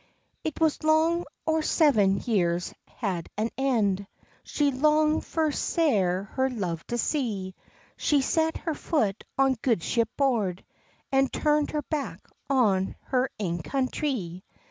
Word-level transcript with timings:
It 0.43 0.59
was 0.59 0.81
long 0.81 1.25
or 1.45 1.61
seven 1.61 2.17
years 2.21 2.73
had 2.87 3.29
an 3.37 3.51
end 3.55 4.07
She 4.43 4.71
longd 4.71 5.23
fu 5.25 5.51
sair 5.51 6.23
her 6.23 6.49
love 6.49 6.83
to 6.87 6.97
see; 6.97 7.53
She's 7.97 8.25
set 8.27 8.57
her 8.57 8.73
foot 8.73 9.23
on 9.37 9.57
good 9.61 9.83
ship 9.83 10.09
board, 10.17 10.65
An 11.11 11.27
turnd 11.27 11.69
her 11.73 11.83
back 11.83 12.19
on 12.49 12.95
her 13.09 13.29
ain 13.37 13.61
country. 13.61 14.43